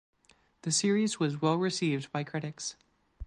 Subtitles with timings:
[0.63, 2.75] The series was well received by critics.